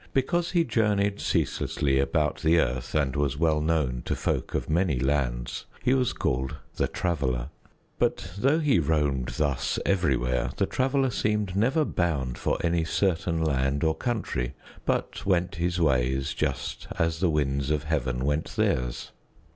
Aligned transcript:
Because 0.13 0.49
he 0.49 0.63
journeyed 0.63 1.21
ceaselessly 1.21 1.99
about 1.99 2.37
the 2.41 2.57
earth 2.57 2.95
and 2.95 3.15
was 3.15 3.37
well 3.37 3.61
known 3.61 4.01
to 4.05 4.15
folk 4.15 4.55
of 4.55 4.67
many 4.67 4.97
lands, 4.99 5.67
he 5.83 5.93
was 5.93 6.11
called 6.11 6.55
the 6.77 6.87
Traveler. 6.87 7.49
But 7.99 8.31
though 8.35 8.57
he 8.57 8.79
roamed 8.79 9.27
thus 9.37 9.77
everywhere, 9.85 10.53
the 10.57 10.65
Traveler 10.65 11.11
seemed 11.11 11.55
never 11.55 11.85
bound 11.85 12.39
for 12.39 12.57
any 12.63 12.83
certain 12.83 13.43
land 13.43 13.83
or 13.83 13.93
country 13.93 14.55
but 14.87 15.23
went 15.23 15.53
his 15.57 15.79
ways 15.79 16.33
just 16.33 16.87
as 16.97 17.19
the 17.19 17.29
winds 17.29 17.69
of 17.69 17.83
heaven 17.83 18.25
went 18.25 18.55
theirs. 18.55 19.11